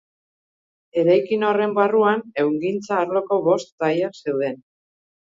Eraikin 1.01 1.43
horren 1.49 1.75
barruan 1.79 2.23
ehungintza 2.45 2.97
arloko 3.03 3.39
bost 3.49 3.71
tailer 3.85 4.19
zeuden. 4.25 4.59